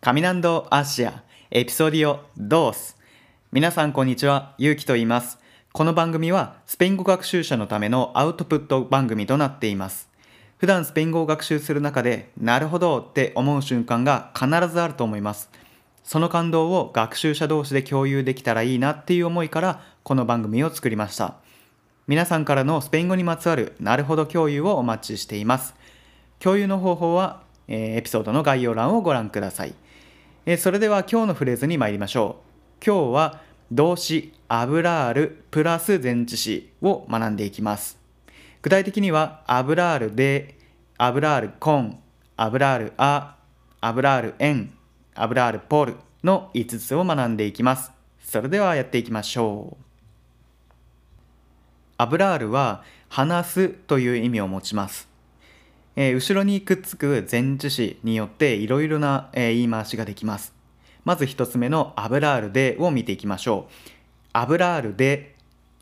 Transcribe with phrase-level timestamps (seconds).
[0.00, 2.96] カミナンドアジアエピソディオドース
[3.50, 5.40] 皆さんこんにちは、ゆうきと言います。
[5.72, 10.08] この番組はスペイン語学習者のためのアウトプット番組となっています。
[10.58, 15.50] 普段スペイン語を学習する中で、なるほどって思う瞬間が必ずあると思います。
[16.04, 21.34] その感動を学習者同士で共有できたらいいなっていう思いから、この番組を作りました。
[22.06, 25.74] 皆さんからのスペイン語にまつわるなるほど共有をお待ちしています。
[26.38, 29.74] 共有の方法は、えーエピソードの概要欄をご覧ください。
[30.50, 32.40] えそれでは今日のフレーズに参りましょ
[32.80, 32.82] う。
[32.82, 37.98] 今日は動詞 hablar プラス前置詞を学んでいきます。
[38.62, 47.92] 具体的には hablar de、hablar con、hablar a、hablar en、hablar por の5つを学んでいきます。
[48.18, 49.84] それではやっていきましょう。
[51.98, 55.07] アブラールは話すという意味を持ちます。
[56.00, 60.54] えー後ろにくっつく前置詞によっていろいろな、えー言い回しができます。
[61.04, 63.72] まず一つ目のアブラールでを見ていきましょう。
[64.32, 65.34] アブラールで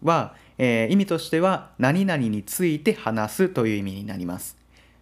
[0.03, 4.57] は、えー意味としては何々について話すという意味になります。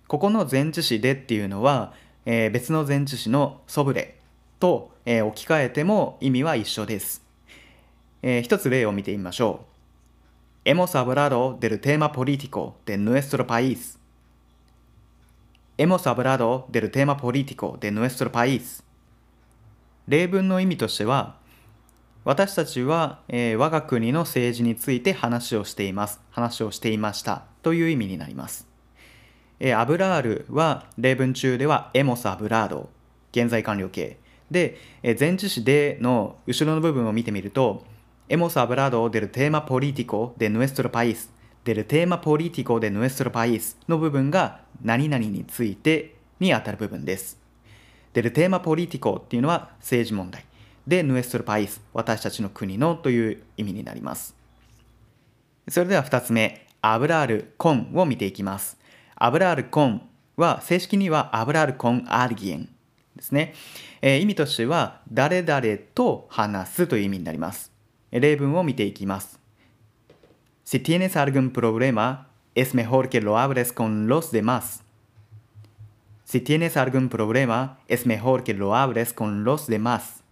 [0.08, 1.92] ここの前置詞でっていうのは、
[2.26, 4.16] え別の前置詞のソブレ
[4.58, 7.22] と、え置き換えても意味は一緒です。
[8.20, 9.60] えーつ例を見てみましょ
[10.64, 10.68] う。
[10.68, 14.02] Hemos hablado del tema político de nuestro país.
[15.76, 18.84] Hemos hablado del tema político de nuestro país.
[20.06, 21.34] 例文の意味としては、
[22.22, 26.20] 私たちは、えー我が国の政治について話をしています。
[26.30, 27.42] 話をしていました。
[27.62, 28.68] という意味になります。
[29.58, 32.86] えーアブラールは例文中では hemos hablado
[33.32, 34.16] 現在完了形
[34.52, 37.82] で、えー前置詞での後ろの部分を見てみると
[38.28, 41.33] エモス・アブラード・デル・テーマ・ポリティコ・デ・ヌエストロ・パイス
[41.64, 47.38] hemos hablado del tema político de nuestro país del tema político de nuestro país の部分が何々についてにあたる部分です。
[48.12, 50.44] del tema político っていうのは政治問題
[50.86, 54.36] で nuestro país 私たちの国のという意味になります。
[55.68, 58.78] それでは2つ目、アブラールコンを見ていきます。
[59.16, 62.68] アブラールコンは正式にはアブラールコンアルギエン
[63.16, 63.54] ですね。
[64.02, 65.62] えー意味としては誰々
[65.94, 67.72] と話すという意味になります。
[68.10, 69.43] 例文を見ていきます。
[70.64, 74.82] Si tienes algún problema, es mejor que lo hables con los demás.
[76.24, 80.22] Si tienes algún problema, es mejor que lo hables con los demás.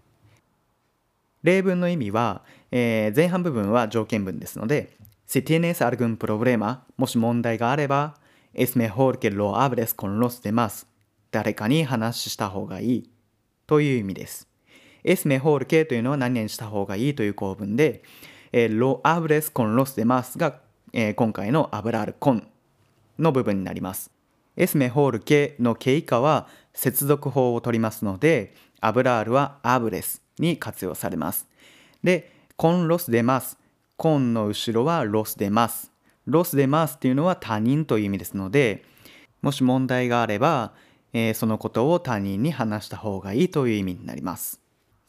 [1.42, 8.14] 例文の意味は、えー前半部分は条件文ですので、Si tienes algún problema, もし問題があれば、
[8.54, 10.86] es mejor que lo hables con los demás.
[11.30, 13.10] 誰かに話した方がいい
[13.66, 14.48] という意味です。
[15.04, 18.02] es mejor que というのは何々した方がいいという構文で、
[18.52, 20.60] えー lo hables con los demás が、
[20.92, 22.44] えー今回の hablar con
[23.18, 24.10] の部分になります。
[24.56, 31.48] es mejor que の経過は接続法を取りますので、hablar は hables に活用されます。
[32.04, 33.56] で、con los demás、
[33.98, 35.90] con の後ろは los demás。
[36.28, 38.84] los demás っていうのは他人という意味ですので、
[39.40, 40.72] もし問題があれば、
[41.12, 44.61] えーそのことを他人に話した方がいいという意味になります。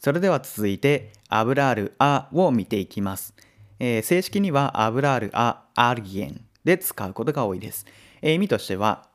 [0.04, 3.32] それでは続いて、アブラールアを見ていきます。
[3.78, 7.86] えー正式にはアブラールアアルギエンで使うことが多いです。
[8.20, 9.08] え意味としては、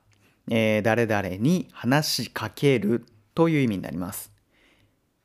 [0.50, 3.06] えー誰々に話しかける
[3.36, 4.32] という意味になります。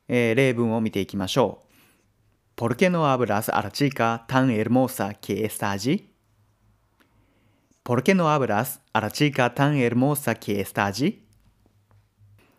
[0.06, 1.66] えー例文を見ていきましょう。
[2.54, 6.12] ¿Por qué no hablas a la chica tan hermosa que está allí?
[7.82, 11.25] ¿Por qué no hablas a la chica tan hermosa que está allí?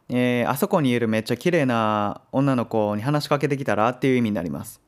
[0.09, 4.81] えーあそこにいるめっちゃ綺麗な女の子に話しかけてきたらっていう意味になります。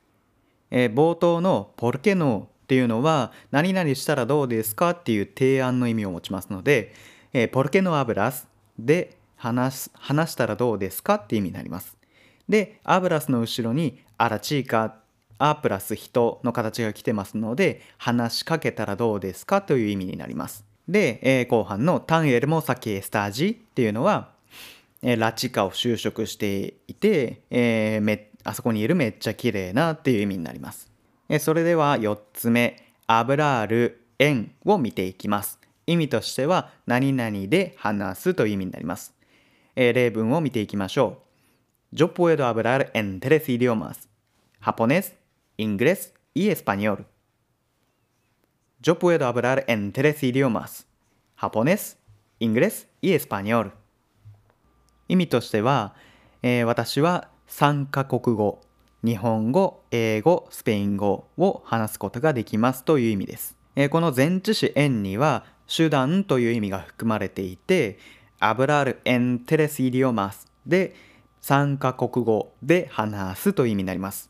[0.72, 6.94] えー冒頭の「ポルケノ」っていうのは何々したらどうですかっていう提案の意味を持ちますので
[7.34, 8.47] 「えーポルケノアブラス」
[8.78, 11.97] で話話したらどうですかっていう意味になります。
[12.50, 14.96] で、アブラスの後ろにアラチーカ、
[15.38, 20.66] アプラス人の形が来てますので、話しかけたらどうですかという意味になります。
[20.88, 24.31] で、えー後半のタンエルモサケスタージっていうのは、
[25.01, 30.91] えーラチカを就職していて、えーめあそこにいるめっちゃ綺麗なっていう意味になります。
[31.29, 35.59] えーそれでは4つ目、アブラール、エンを見ていきます。
[35.87, 39.13] 意味としては、何々で話すという意味になります。
[39.75, 41.29] えー例文を見ていきましょう。
[41.91, 44.07] Yo puedo hablar en tres idiomas,
[44.61, 45.13] japonés,
[45.57, 47.05] inglés y español.
[48.81, 50.85] Yo puedo hablar en tres idiomas,
[51.35, 51.97] japonés,
[52.40, 53.73] inglés y español.
[55.09, 55.94] 意味としては、
[56.44, 58.61] えー私は3カ国語、
[59.03, 63.58] 日本語、英語、スペイン語を話すことができますという意味です。
[63.76, 67.97] えーこの前置詞円には手段という意味が含まれていて、
[68.40, 70.94] hablar en tres idiomas で
[71.41, 74.29] 3カ国語で話すという意味になります。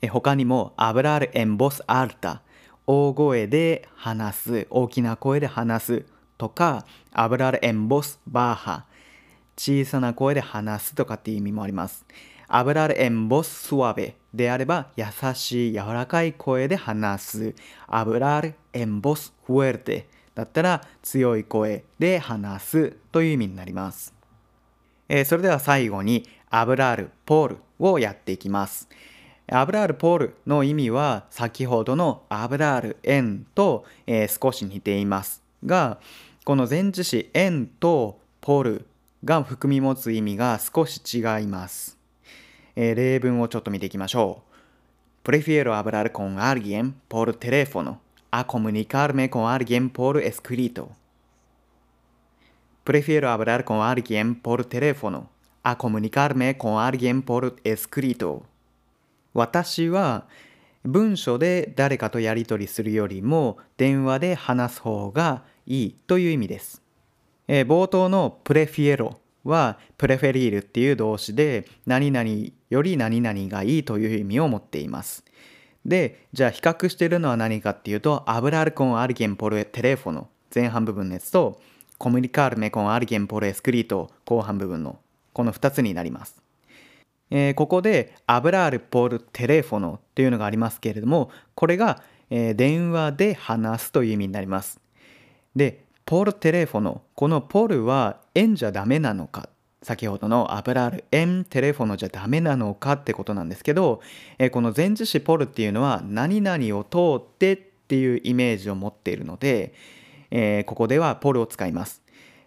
[0.00, 2.40] え他にも、hablar en voz alta
[2.88, 6.04] 大声で話す、大きな声で話す
[6.38, 8.82] とか、hablar en voz baja
[9.56, 12.04] 小さな声で話すとかっていう意味もあります。
[12.48, 17.54] hablar en voz suave であれば優しい柔らかい声で話す。
[17.88, 20.04] hablar en voz fuerte
[20.34, 24.14] だったら強い声で話すという意味になります。
[25.08, 28.88] えー、それでは最後に hablar por をやっていきます。
[29.48, 35.98] hablar por の意味は先ほどの hablar en と、えー、少し似ていますが、
[36.44, 38.84] この前置詞 en と por
[39.24, 41.98] が含み持つ意味が少し違います。
[42.74, 44.52] えー、例文をちょっと見ていきましょう。
[45.24, 48.00] Prefiero hablar con alguien por teléfono
[48.32, 50.88] a comunicarme con alguien por escrito.
[52.82, 55.28] Prefiero hablar con alguien por teléfono
[55.62, 58.42] a comunicarme con alguien por escrito.
[59.34, 60.26] 私は
[60.84, 66.81] 文書で誰かとやり取りするよりも電話で話す方がいいという意味です。
[67.48, 72.28] えー、冒頭のプレフィエロはプレフェリールっていう動詞で何々
[72.70, 75.24] より何々がいいという意味を持っています。
[75.84, 81.60] で、じゃあ比較しているのは何かっていうと、アブラルコンアルゲンポルテレフォの前半部分のやつと、
[81.98, 84.98] コミュニカールメコンアルゲンポルエスクリート後半部分の
[85.32, 86.42] この2つになります。
[87.30, 94.80] えー、ここでアブラールポルテレフォノっていうのがありますけれども、これが、電話で話すという意味になります。
[95.54, 99.48] で、ポールテレフォノ、このポールは円じゃダメなのか
[99.82, 104.00] 先ほどのアブラール、エンテレフォノじゃダメなのかってことなんですけど、
[104.38, 109.74] えー、この前置詞ポルっていうのは何々を通ってっていうイメージを持っているので、
[110.30, 112.00] えー、ここではポルを使います。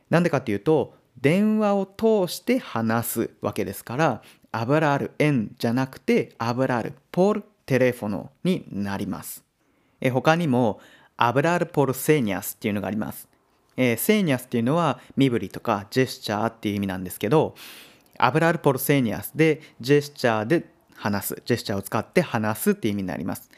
[0.10, 9.44] なんでかっていうと、電話を通して話すわけですから、アブラール、エンじゃなくて、アブラール、ポル、テレフォノになります。
[10.00, 10.80] えー、他にも、
[11.18, 13.28] アブラール・ポル・セニャスっていうのがあります。
[13.78, 17.56] えー、セーニャスっていうのは身振りとかジェスチャーっていう意味なんですけど、
[18.18, 23.50] hablar por señas でジェスチャーで話す、ジェスチャーを使って話すっていう意味になります。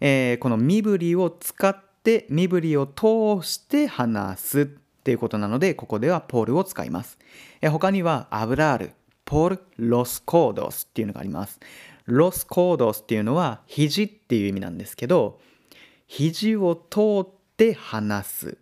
[0.00, 7.18] えー、この身振りを使って身振りを通して話すっていうことなので、ここでは por を使います。
[7.60, 11.60] えー、他には hablar、por los codos っていうのがあります。
[12.06, 15.40] los codos っていうのは肘っていう意味なんですけど、
[16.06, 18.58] 肘を通って話す。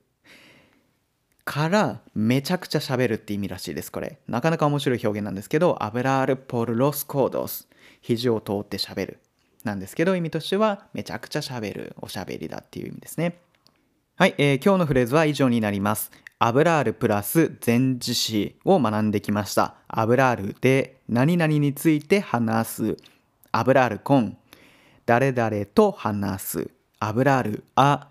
[1.45, 4.19] からめちゃくちゃ喋るって意味らしいです、これ。
[4.29, 7.69] なかなか面白い表現なんですけど、 hablar por los codos。
[8.01, 9.19] 肘を通って喋る。
[9.63, 13.39] なんですけど、意味としてはめちゃくちゃ喋る、おしゃべりだっていう意味ですね。
[14.17, 16.11] はい、えー、今日のフレーズは以上になります。
[16.39, 19.77] hablar プラス前置詞を学んできました。
[19.89, 22.97] hablar de 何々について話す。
[23.53, 24.37] hablar con。
[25.07, 26.71] 誰々と話す。
[27.01, 28.09] アブラールあ。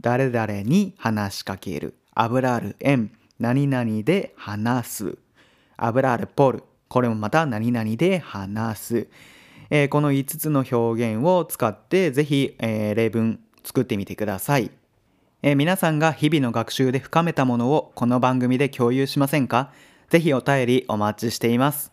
[0.00, 1.94] 誰々に話しかける。
[2.14, 5.18] アブラールエン、何々で話す。
[5.76, 9.08] アブラールポル、これもまた何々で話す。
[9.70, 14.70] えー、この5つの表現を使ってぜひ、えー、例文作ってみてください、
[15.42, 19.72] えー、皆さんが日々の学習で深めたものをこの番組で共有しませんか？
[20.10, 21.90] ぜひお便りお待ちしています。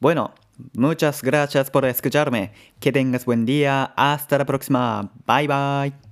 [0.00, 0.32] Bueno,
[0.74, 2.50] muchas gracias por escucharme.
[2.80, 3.92] Que tengas buen día.
[3.96, 5.10] Hasta la próxima.
[5.26, 6.09] Bye bye.